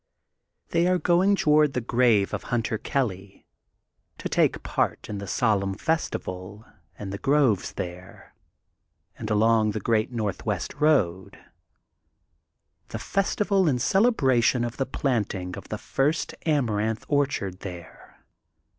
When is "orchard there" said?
17.07-18.23